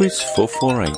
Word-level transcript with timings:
Podquiz 0.00 0.22
448. 0.34 0.96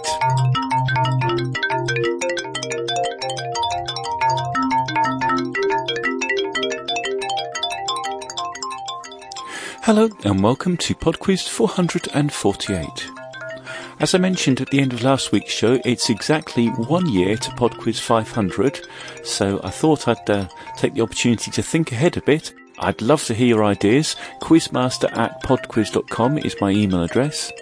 Hello 9.82 10.09
and 10.25 10.41
welcome 10.41 10.77
to 10.77 10.95
Podquiz 10.95 11.48
448. 11.48 13.11
As 13.98 14.14
I 14.14 14.18
mentioned 14.18 14.61
at 14.61 14.70
the 14.70 14.79
end 14.79 14.93
of 14.93 15.03
last 15.03 15.32
week's 15.32 15.53
show, 15.53 15.80
it's 15.84 16.09
exactly 16.09 16.69
one 16.69 17.09
year 17.09 17.37
to 17.37 17.50
Podquiz 17.50 17.98
500, 17.98 18.87
so 19.25 19.61
I 19.64 19.71
thought 19.71 20.07
I'd 20.07 20.30
uh, 20.30 20.46
take 20.77 20.95
the 20.95 21.00
opportunity 21.00 21.50
to 21.50 21.61
think 21.61 21.91
ahead 21.91 22.16
a 22.16 22.23
bit 22.23 22.53
I'd 22.79 23.00
love 23.02 23.25
to 23.25 23.34
hear 23.34 23.46
your 23.46 23.64
ideas. 23.64 24.16
Quizmaster 24.40 25.14
at 25.17 25.43
podquiz.com 25.43 26.39
is 26.39 26.57
my 26.61 26.71
email 26.71 27.03
address. 27.03 27.53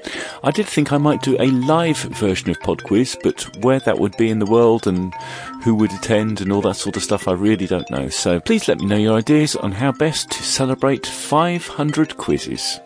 I 0.42 0.50
did 0.50 0.66
think 0.66 0.92
I 0.92 0.98
might 0.98 1.22
do 1.22 1.36
a 1.38 1.46
live 1.46 1.98
version 1.98 2.50
of 2.50 2.58
Podquiz, 2.60 3.16
but 3.22 3.56
where 3.58 3.80
that 3.80 3.98
would 3.98 4.16
be 4.16 4.30
in 4.30 4.38
the 4.38 4.46
world 4.46 4.86
and 4.86 5.12
who 5.62 5.74
would 5.74 5.92
attend 5.92 6.40
and 6.40 6.52
all 6.52 6.62
that 6.62 6.76
sort 6.76 6.96
of 6.96 7.02
stuff, 7.02 7.28
I 7.28 7.32
really 7.32 7.66
don't 7.66 7.90
know. 7.90 8.08
So 8.08 8.40
please 8.40 8.68
let 8.68 8.78
me 8.78 8.86
know 8.86 8.96
your 8.96 9.16
ideas 9.16 9.56
on 9.56 9.72
how 9.72 9.92
best 9.92 10.30
to 10.30 10.42
celebrate 10.42 11.06
500 11.06 12.16
quizzes. 12.16 12.80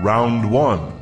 Round 0.00 0.50
1 0.50 0.98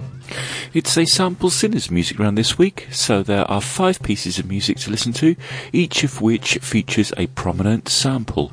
it's 0.76 0.98
a 0.98 1.06
sample 1.06 1.48
sinners 1.48 1.90
music 1.90 2.18
round 2.18 2.36
this 2.36 2.58
week, 2.58 2.86
so 2.90 3.22
there 3.22 3.50
are 3.50 3.62
five 3.62 4.02
pieces 4.02 4.38
of 4.38 4.46
music 4.46 4.76
to 4.76 4.90
listen 4.90 5.10
to, 5.10 5.34
each 5.72 6.04
of 6.04 6.20
which 6.20 6.56
features 6.56 7.14
a 7.16 7.28
prominent 7.28 7.88
sample. 7.88 8.52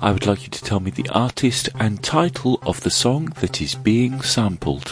I 0.00 0.10
would 0.10 0.26
like 0.26 0.42
you 0.42 0.48
to 0.48 0.64
tell 0.64 0.80
me 0.80 0.90
the 0.90 1.08
artist 1.10 1.68
and 1.78 2.02
title 2.02 2.58
of 2.66 2.80
the 2.80 2.90
song 2.90 3.26
that 3.40 3.62
is 3.62 3.76
being 3.76 4.20
sampled. 4.20 4.86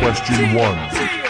Question 0.00 1.21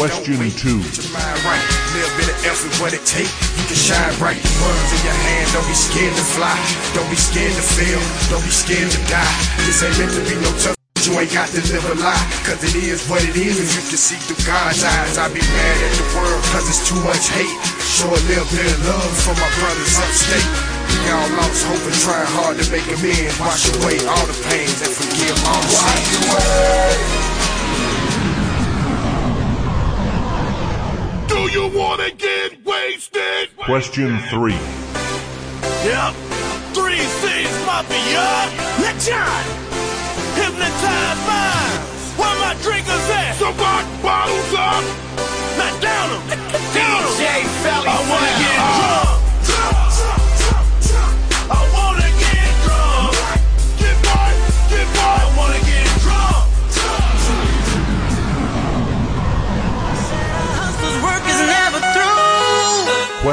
1. 0.00 0.08
Question 0.08 0.48
two. 0.56 0.80
Little 0.80 2.14
bit 2.16 2.28
of 2.32 2.38
effort, 2.48 2.72
what 2.80 2.96
it 2.96 3.04
take, 3.04 3.28
you 3.56 3.64
can 3.68 3.76
shine 3.76 4.12
bright. 4.16 4.40
Words 4.40 4.90
in 4.96 5.00
your 5.04 5.12
hand, 5.12 5.46
don't 5.52 5.68
be 5.68 5.76
scared 5.76 6.16
to 6.16 6.24
fly. 6.36 6.56
Don't 6.96 7.08
be 7.12 7.16
scared 7.16 7.52
to 7.52 7.60
fail, 7.60 8.00
don't 8.32 8.40
be 8.40 8.48
scared 8.48 8.88
to 8.88 9.00
die. 9.12 9.36
This 9.68 9.84
ain't 9.84 9.96
meant 10.00 10.12
to 10.16 10.24
be 10.24 10.40
no 10.40 10.48
tough. 10.56 10.76
You 11.04 11.20
ain't 11.20 11.32
got 11.32 11.48
to 11.52 11.60
live 11.68 11.84
a 11.84 11.96
lie, 12.00 12.24
cause 12.44 12.64
it 12.64 12.76
is 12.76 13.04
what 13.08 13.24
it 13.24 13.36
is. 13.36 13.60
You 13.76 13.82
can 13.88 14.00
see 14.00 14.16
through 14.16 14.40
God's 14.44 14.84
eyes. 14.84 15.16
I 15.16 15.28
be 15.28 15.40
mad 15.40 15.76
at 15.84 15.92
the 15.96 16.06
world, 16.16 16.44
cause 16.52 16.68
it's 16.68 16.84
too 16.88 17.00
much 17.04 17.28
hate. 17.32 17.56
Show 17.80 18.08
a 18.08 18.20
little 18.24 18.48
bit 18.52 18.64
of 18.68 18.78
love 18.84 19.12
for 19.24 19.36
my 19.36 19.48
brothers 19.60 19.96
upstate. 20.00 20.69
We 20.90 21.10
all 21.10 21.30
lost 21.38 21.62
hope 21.66 21.84
and 21.86 21.98
trying 22.02 22.30
hard 22.34 22.56
to 22.58 22.64
make 22.70 22.86
amends. 22.86 23.38
Wash 23.38 23.68
away 23.74 23.96
all 24.06 24.26
the 24.26 24.36
pains 24.50 24.78
and 24.82 24.92
forgive 24.92 25.36
all 25.46 25.62
the 25.62 25.74
sins. 25.78 27.30
Do 31.30 31.40
you 31.52 31.68
wanna 31.78 32.10
get 32.10 32.64
wasted? 32.64 33.56
Question 33.56 34.18
three. 34.30 34.58
Yep. 35.84 36.14
Three 36.74 37.00
6 37.00 37.66
Mafia. 37.66 38.28
Lil 38.78 38.96
Jon. 39.00 39.44
Hypnotize 40.36 41.20
minds. 41.26 42.14
Where 42.18 42.36
my 42.44 42.54
drinkers 42.62 43.08
at? 43.10 43.34
So 43.38 43.50
rock 43.52 43.86
bottles 44.02 44.52
up. 44.54 44.84
Now 45.58 45.72
down 45.80 46.10
them. 46.10 46.22
Down 46.74 47.02
them. 47.02 47.14
DJ 47.16 47.46
Felly. 47.62 47.88
I 47.88 47.98
wanna 48.10 48.32
get 48.38 48.58
drunk. 48.78 49.19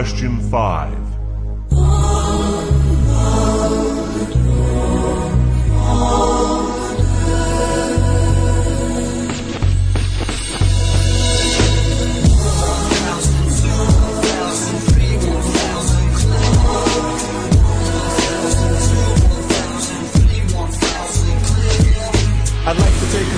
Question 0.00 0.40
five. 0.50 0.96
I'd 22.66 22.76
like 22.78 22.96
to 23.00 23.06
take 23.12 23.28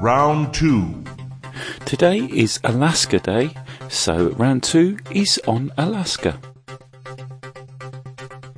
Round 0.00 0.54
two. 0.54 1.03
Today 1.94 2.26
is 2.26 2.58
Alaska 2.64 3.20
Day, 3.20 3.54
so 3.88 4.30
round 4.30 4.64
two 4.64 4.98
is 5.12 5.40
on 5.46 5.70
Alaska. 5.78 6.40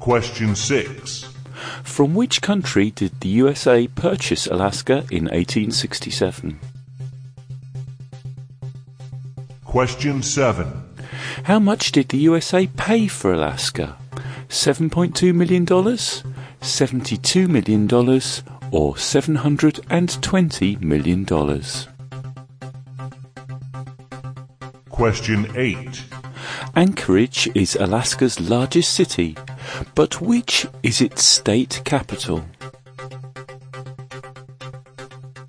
Question 0.00 0.56
six. 0.56 1.30
From 1.84 2.14
which 2.14 2.40
country 2.40 2.92
did 2.92 3.20
the 3.20 3.28
USA 3.28 3.88
purchase 3.88 4.46
Alaska 4.46 5.04
in 5.10 5.24
1867? 5.24 6.58
Question 9.66 10.22
seven. 10.22 10.84
How 11.44 11.58
much 11.58 11.92
did 11.92 12.08
the 12.08 12.16
USA 12.16 12.66
pay 12.68 13.06
for 13.06 13.34
Alaska? 13.34 13.98
$7.2 14.48 15.34
million, 15.34 15.66
$72 15.66 17.48
million, 17.50 17.84
or 18.72 18.94
$720 18.94 20.80
million? 20.80 21.95
Question 24.96 25.52
eight. 25.56 26.04
Anchorage 26.74 27.50
is 27.54 27.76
Alaska's 27.76 28.40
largest 28.40 28.94
city, 28.94 29.36
but 29.94 30.22
which 30.22 30.66
is 30.82 31.02
its 31.02 31.22
state 31.22 31.82
capital? 31.84 32.46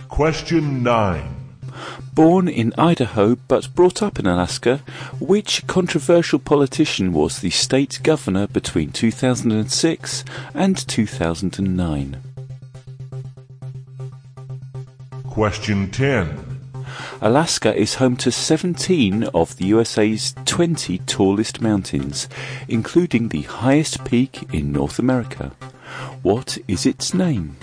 Question 0.10 0.84
nine. 0.84 1.34
Born 2.14 2.50
in 2.50 2.74
Idaho 2.78 3.38
but 3.48 3.74
brought 3.74 4.04
up 4.04 4.20
in 4.20 4.28
Alaska, 4.28 4.82
which 5.18 5.66
controversial 5.66 6.40
politician 6.40 7.14
was 7.14 7.40
the 7.40 7.50
state 7.50 8.02
governor 8.04 8.48
between 8.48 8.92
2006 8.92 10.26
and 10.56 10.76
2009? 10.86 12.18
Question 15.24 15.90
ten. 15.90 16.57
Alaska 17.22 17.76
is 17.76 17.96
home 17.96 18.16
to 18.18 18.32
17 18.32 19.24
of 19.34 19.58
the 19.58 19.66
USA's 19.66 20.36
20 20.46 21.00
tallest 21.00 21.62
mountains, 21.62 22.30
including 22.68 23.30
the 23.30 23.42
highest 23.42 24.06
peak 24.06 24.54
in 24.54 24.72
North 24.72 25.00
America. 25.00 25.52
What 26.22 26.60
is 26.68 26.86
its 26.86 27.16
name? 27.16 27.58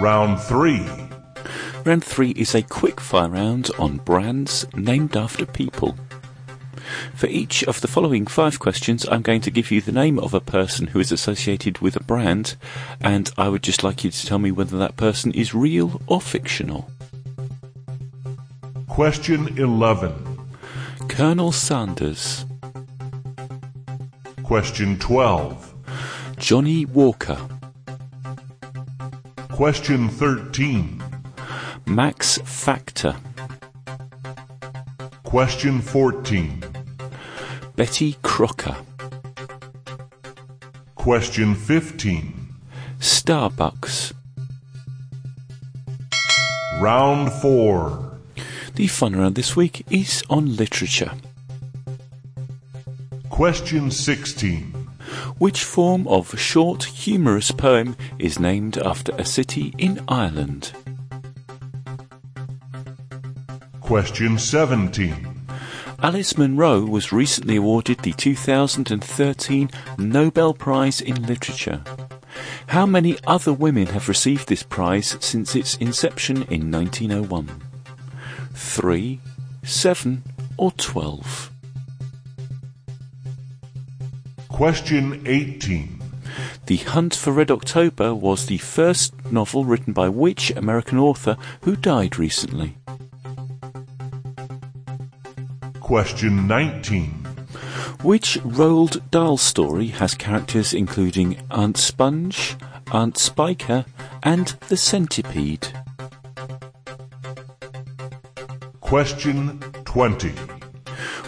Round 0.00 0.38
three. 0.38 0.86
Round 1.84 2.04
3 2.04 2.30
is 2.32 2.54
a 2.54 2.62
quick 2.62 3.00
fire 3.00 3.28
round 3.28 3.70
on 3.76 3.96
brands 3.96 4.66
named 4.74 5.16
after 5.16 5.44
people. 5.44 5.96
For 7.22 7.28
each 7.28 7.62
of 7.62 7.80
the 7.80 7.86
following 7.86 8.26
five 8.26 8.58
questions, 8.58 9.06
I'm 9.08 9.22
going 9.22 9.42
to 9.42 9.50
give 9.52 9.70
you 9.70 9.80
the 9.80 9.92
name 9.92 10.18
of 10.18 10.34
a 10.34 10.40
person 10.40 10.88
who 10.88 10.98
is 10.98 11.12
associated 11.12 11.78
with 11.78 11.94
a 11.94 12.02
brand, 12.02 12.56
and 13.00 13.30
I 13.38 13.48
would 13.48 13.62
just 13.62 13.84
like 13.84 14.02
you 14.02 14.10
to 14.10 14.26
tell 14.26 14.40
me 14.40 14.50
whether 14.50 14.76
that 14.78 14.96
person 14.96 15.30
is 15.30 15.54
real 15.54 16.02
or 16.08 16.20
fictional. 16.20 16.90
Question 18.88 19.56
11. 19.56 20.12
Colonel 21.06 21.52
Sanders, 21.52 22.44
Question 24.42 24.98
12. 24.98 25.74
Johnnie 26.38 26.86
Walker, 26.86 27.38
Question 29.48 30.08
13. 30.08 31.00
Max 31.86 32.38
Factor, 32.38 33.14
Question 35.22 35.80
14. 35.80 36.71
Betty 37.74 38.16
Crocker, 38.22 38.76
Question 41.02 41.56
15. 41.56 42.32
Starbucks. 43.00 44.12
Round 46.78 47.32
4. 47.32 48.18
The 48.76 48.86
fun 48.86 49.16
round 49.16 49.34
this 49.34 49.56
week 49.56 49.84
is 49.90 50.22
on 50.30 50.54
literature. 50.54 51.10
Question 53.30 53.90
16. 53.90 54.62
Which 55.38 55.64
form 55.64 56.06
of 56.06 56.38
short, 56.38 56.84
humorous 56.84 57.50
poem 57.50 57.96
is 58.20 58.38
named 58.38 58.78
after 58.78 59.12
a 59.16 59.24
city 59.24 59.74
in 59.78 60.04
Ireland? 60.06 60.72
Question 63.80 64.38
17. 64.38 65.31
Alice 66.02 66.36
Munro 66.36 66.84
was 66.84 67.12
recently 67.12 67.54
awarded 67.54 68.00
the 68.00 68.12
2013 68.12 69.70
Nobel 69.98 70.52
Prize 70.52 71.00
in 71.00 71.22
Literature. 71.26 71.84
How 72.66 72.86
many 72.86 73.16
other 73.24 73.52
women 73.52 73.86
have 73.86 74.08
received 74.08 74.48
this 74.48 74.64
prize 74.64 75.16
since 75.20 75.54
its 75.54 75.76
inception 75.76 76.38
in 76.50 76.72
1901? 76.72 77.62
Three, 78.52 79.20
seven, 79.62 80.24
or 80.56 80.72
twelve? 80.72 81.52
Question 84.48 85.22
18. 85.24 86.02
The 86.66 86.76
Hunt 86.78 87.14
for 87.14 87.30
Red 87.30 87.52
October 87.52 88.12
was 88.12 88.46
the 88.46 88.58
first 88.58 89.14
novel 89.30 89.64
written 89.64 89.92
by 89.92 90.08
which 90.08 90.50
American 90.50 90.98
author 90.98 91.36
who 91.60 91.76
died 91.76 92.18
recently? 92.18 92.76
Question 95.92 96.46
19. 96.46 97.10
Which 98.02 98.38
Roald 98.44 99.02
Dahl 99.10 99.36
story 99.36 99.88
has 99.88 100.14
characters 100.14 100.72
including 100.72 101.36
Aunt 101.50 101.76
Sponge, 101.76 102.56
Aunt 102.90 103.18
Spiker, 103.18 103.84
and 104.22 104.46
the 104.68 104.78
Centipede? 104.78 105.68
Question 108.80 109.60
20. 109.84 110.30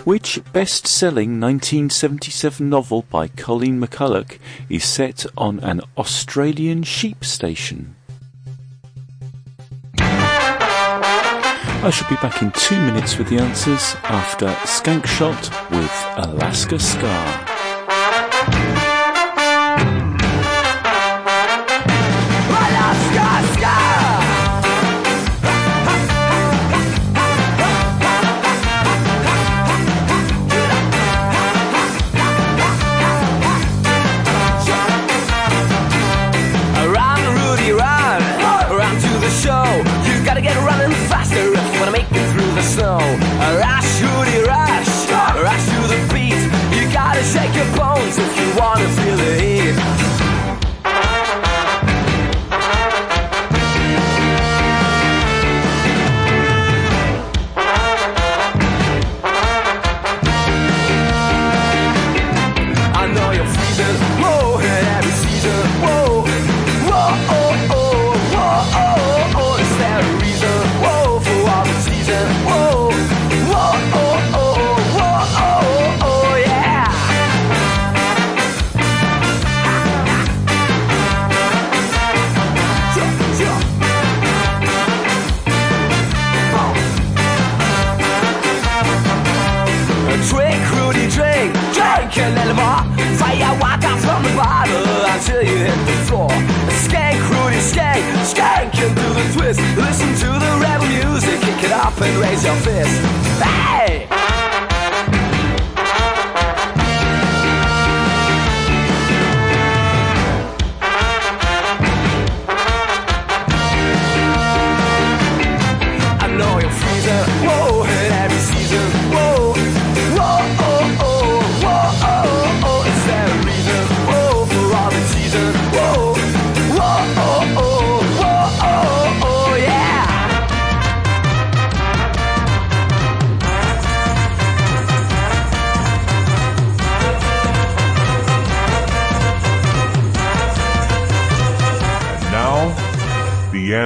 Which 0.06 0.40
best 0.55 0.87
selling 0.87 1.38
1977 1.38 2.67
novel 2.67 3.02
by 3.10 3.28
Colleen 3.28 3.78
McCullough 3.78 4.38
is 4.70 4.84
set 4.84 5.26
on 5.37 5.60
an 5.60 5.82
Australian 5.99 6.84
sheep 6.84 7.22
station? 7.22 7.96
I 11.84 11.90
shall 11.90 12.08
be 12.08 12.16
back 12.16 12.40
in 12.40 12.50
two 12.52 12.81
minutes 12.81 13.19
with 13.19 13.28
the 13.28 13.36
answers 13.36 13.94
after 14.04 14.46
Skankshot 14.64 15.70
with 15.70 15.92
Alaska 16.16 16.78
Ska. 16.78 17.53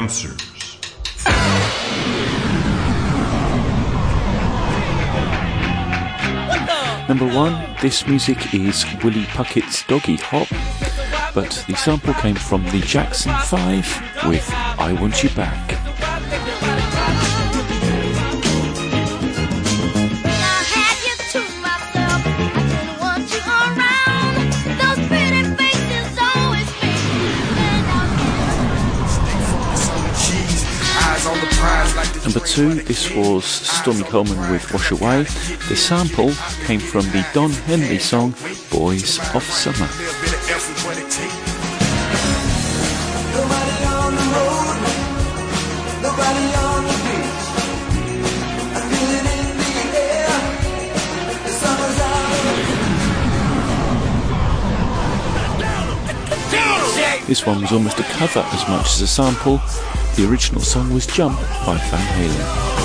Answers. 0.09 0.39
Number 7.09 7.27
one, 7.27 7.77
this 7.83 8.07
music 8.07 8.55
is 8.55 8.87
Willie 9.05 9.27
Puckett's 9.27 9.87
Doggy 9.87 10.17
Hop, 10.17 10.49
but 11.35 11.63
the 11.69 11.75
sample 11.75 12.15
came 12.15 12.37
from 12.37 12.65
the 12.71 12.81
Jackson 12.81 13.35
5 13.35 14.29
with 14.29 14.51
I 14.79 14.97
Want 14.99 15.23
You 15.23 15.29
Back. 15.31 15.88
Number 32.29 32.47
two, 32.47 32.75
this 32.75 33.11
was 33.17 33.43
Stormy 33.43 34.03
Coleman 34.03 34.53
with 34.53 34.71
Wash 34.71 34.91
Away. 34.91 35.23
The 35.71 35.75
sample 35.75 36.31
came 36.67 36.79
from 36.79 37.07
the 37.07 37.27
Don 37.33 37.51
Henley 37.51 37.99
song 37.99 38.35
Boys 38.71 39.19
of 39.35 39.43
Summer. 39.43 39.89
This 57.27 57.47
one 57.47 57.63
was 57.63 57.73
almost 57.73 57.99
a 57.99 58.03
cover 58.03 58.41
as 58.41 58.69
much 58.69 58.87
as 58.87 59.01
a 59.01 59.07
sample, 59.07 59.61
the 60.19 60.29
original 60.29 60.61
song 60.61 60.93
was 60.93 61.07
Jump 61.07 61.39
by 61.65 61.77
Van 61.77 62.07
Halen. 62.19 62.79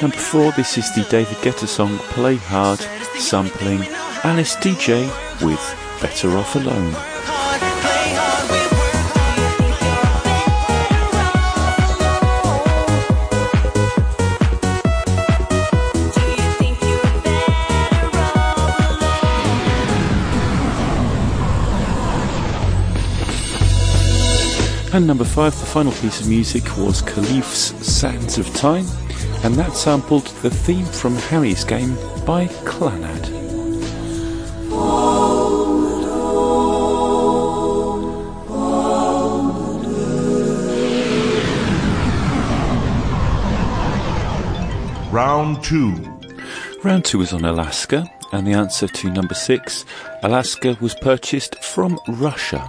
Number 0.00 0.16
four, 0.16 0.52
this 0.52 0.78
is 0.78 0.94
the 0.94 1.02
David 1.10 1.36
Guetta 1.38 1.66
song 1.66 1.98
Play 2.14 2.36
Hard, 2.36 2.78
sampling 3.18 3.82
Alice 4.22 4.54
Deejay 4.54 5.10
with 5.44 6.00
Better 6.00 6.36
Off 6.36 6.54
Alone. 6.54 6.94
And 24.98 25.06
number 25.06 25.24
five, 25.24 25.56
the 25.60 25.64
final 25.64 25.92
piece 25.92 26.20
of 26.20 26.28
music 26.28 26.76
was 26.76 27.02
Khalif's 27.02 27.72
Sands 27.86 28.36
of 28.36 28.52
Time, 28.52 28.84
and 29.44 29.54
that 29.54 29.76
sampled 29.76 30.26
the 30.42 30.50
theme 30.50 30.86
from 30.86 31.14
Harry's 31.14 31.62
Game 31.62 31.94
by 32.26 32.48
Clannad. 32.66 33.30
Round 45.12 45.62
2. 45.62 45.92
Round 46.82 47.04
two 47.04 47.18
was 47.18 47.32
on 47.32 47.44
Alaska, 47.44 48.04
and 48.32 48.44
the 48.44 48.52
answer 48.52 48.88
to 48.88 49.10
number 49.10 49.34
six, 49.34 49.84
Alaska 50.24 50.76
was 50.80 50.96
purchased 50.96 51.62
from 51.62 51.96
Russia. 52.08 52.68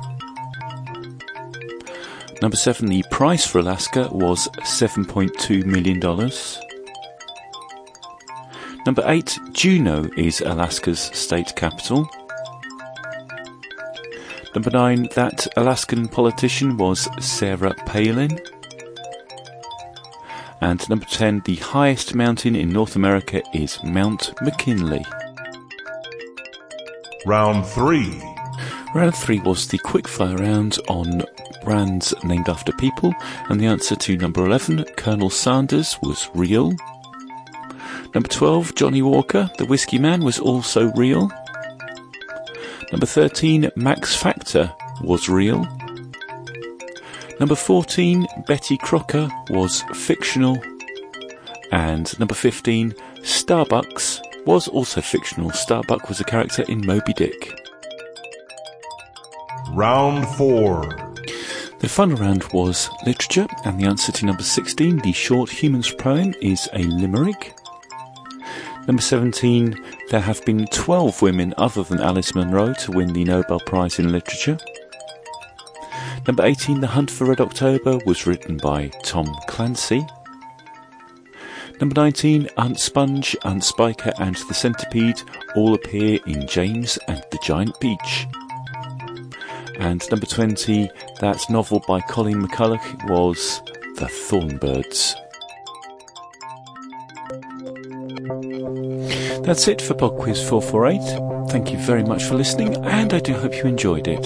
Number 2.41 2.55
seven, 2.55 2.87
the 2.87 3.03
price 3.11 3.45
for 3.45 3.59
Alaska 3.59 4.07
was 4.11 4.47
$7.2 4.59 5.65
million. 5.65 5.99
Number 8.85 9.03
eight, 9.07 9.37
Juneau 9.51 10.09
is 10.15 10.39
Alaska's 10.39 11.01
state 11.01 11.53
capital. 11.57 12.09
Number 14.55 14.71
nine, 14.71 15.09
that 15.15 15.47
Alaskan 15.57 16.07
politician 16.07 16.77
was 16.77 17.09
Sarah 17.23 17.75
Palin. 17.85 18.39
And 20.61 20.89
number 20.89 21.05
10, 21.05 21.41
the 21.45 21.57
highest 21.57 22.15
mountain 22.15 22.55
in 22.55 22.69
North 22.69 22.95
America 22.95 23.41
is 23.53 23.83
Mount 23.83 24.33
McKinley. 24.41 25.05
Round 27.25 27.65
3. 27.65 28.29
Round 28.95 29.13
three 29.13 29.39
was 29.41 29.67
the 29.67 29.77
quickfire 29.77 30.39
round 30.39 30.79
on 30.87 31.21
brands 31.63 32.13
named 32.23 32.49
after 32.49 32.71
people, 32.73 33.13
and 33.49 33.59
the 33.59 33.65
answer 33.65 33.95
to 33.95 34.17
number 34.17 34.45
11, 34.45 34.85
Colonel 34.97 35.29
Sanders, 35.29 35.97
was 36.01 36.29
real. 36.33 36.73
Number 38.13 38.29
12, 38.29 38.75
Johnnie 38.75 39.01
Walker, 39.01 39.49
the 39.57 39.65
Whiskey 39.65 39.99
Man, 39.99 40.23
was 40.23 40.39
also 40.39 40.91
real. 40.93 41.31
Number 42.91 43.05
13, 43.05 43.69
Max 43.75 44.15
Factor, 44.15 44.73
was 45.01 45.29
real. 45.29 45.67
Number 47.39 47.55
14, 47.55 48.27
Betty 48.47 48.77
Crocker, 48.77 49.29
was 49.49 49.83
fictional. 49.93 50.57
And 51.71 52.17
number 52.19 52.33
15, 52.33 52.93
Starbucks, 53.21 54.21
was 54.45 54.67
also 54.67 55.01
fictional. 55.01 55.51
Starbuck 55.51 56.09
was 56.09 56.19
a 56.19 56.23
character 56.23 56.63
in 56.67 56.85
Moby 56.85 57.13
Dick. 57.13 57.53
Round 59.71 60.27
4. 60.29 61.08
The 61.79 61.87
final 61.87 62.17
round 62.17 62.43
was 62.51 62.89
literature, 63.05 63.47
and 63.63 63.79
the 63.79 63.85
answer 63.85 64.11
to 64.11 64.25
number 64.25 64.43
16, 64.43 64.97
the 64.97 65.13
short 65.13 65.49
humans 65.49 65.89
poem, 65.91 66.33
is 66.41 66.67
a 66.73 66.83
limerick. 66.83 67.55
Number 68.85 69.01
17, 69.01 69.81
there 70.09 70.19
have 70.19 70.43
been 70.43 70.67
12 70.67 71.21
women 71.21 71.53
other 71.57 71.83
than 71.83 72.01
Alice 72.01 72.35
Munro 72.35 72.73
to 72.73 72.91
win 72.91 73.13
the 73.13 73.23
Nobel 73.23 73.61
Prize 73.61 73.97
in 73.97 74.11
Literature. 74.11 74.57
Number 76.27 76.43
18, 76.43 76.81
The 76.81 76.87
Hunt 76.87 77.09
for 77.09 77.25
Red 77.25 77.39
October 77.39 77.97
was 78.05 78.27
written 78.27 78.57
by 78.57 78.89
Tom 79.03 79.33
Clancy. 79.47 80.05
Number 81.79 81.93
19, 81.95 82.49
Aunt 82.57 82.77
Sponge, 82.77 83.37
Aunt 83.45 83.63
Spiker, 83.63 84.11
and 84.19 84.35
the 84.35 84.53
Centipede 84.53 85.21
all 85.55 85.75
appear 85.75 86.19
in 86.27 86.45
James 86.45 86.99
and 87.07 87.23
the 87.31 87.39
Giant 87.41 87.79
Peach. 87.79 88.27
And 89.79 90.03
number 90.11 90.25
20, 90.25 90.89
that 91.21 91.49
novel 91.49 91.81
by 91.87 92.01
Colin 92.01 92.45
McCullough 92.45 93.09
was 93.09 93.61
The 93.95 94.09
Thorn 94.09 94.57
Birds. 94.57 95.15
That's 99.45 99.67
it 99.69 99.81
for 99.81 99.93
Pod 99.93 100.17
Quiz 100.17 100.47
448. 100.47 101.49
Thank 101.49 101.71
you 101.71 101.77
very 101.79 102.03
much 102.03 102.25
for 102.25 102.35
listening, 102.35 102.75
and 102.85 103.13
I 103.13 103.19
do 103.19 103.33
hope 103.33 103.55
you 103.55 103.63
enjoyed 103.63 104.07
it. 104.07 104.23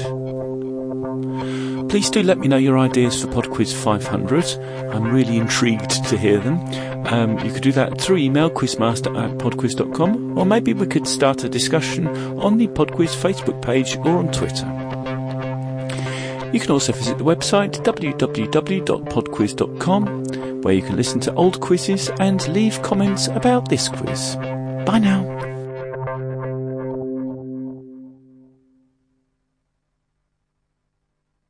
Please 1.88 2.10
do 2.10 2.24
let 2.24 2.40
me 2.40 2.48
know 2.48 2.58
your 2.58 2.80
ideas 2.80 3.22
for 3.22 3.32
Pod 3.32 3.52
Quiz 3.52 3.72
500. 3.72 4.44
I'm 4.92 5.04
really 5.04 5.38
intrigued 5.38 6.04
to 6.06 6.18
hear 6.18 6.40
them. 6.40 6.58
Um, 7.06 7.38
you 7.46 7.54
could 7.54 7.62
do 7.62 7.72
that 7.74 8.02
through 8.02 8.18
email, 8.18 8.50
quizmaster 8.50 9.16
at 9.24 9.38
podquiz.com, 9.38 10.38
or 10.38 10.46
maybe 10.46 10.74
we 10.74 10.88
could 10.88 11.08
start 11.08 11.44
a 11.44 11.50
discussion 11.50 12.08
on 12.40 12.58
the 12.58 12.68
Podquiz 12.70 13.16
Facebook 13.16 13.62
page 13.62 13.96
or 13.98 14.18
on 14.18 14.32
Twitter. 14.32 14.83
You 16.54 16.60
can 16.60 16.72
also 16.72 16.94
visit 16.94 17.18
the 17.18 17.24
website 17.24 17.84
www.podquiz.com 17.84 20.62
where 20.62 20.74
you 20.74 20.82
can 20.82 20.96
listen 20.96 21.20
to 21.22 21.34
old 21.34 21.60
quizzes 21.60 22.10
and 22.20 22.48
leave 22.48 22.82
comments 22.82 23.28
about 23.28 23.70
this 23.70 23.90
quiz. 23.90 24.38
Bye 24.86 25.00
now. 25.00 25.33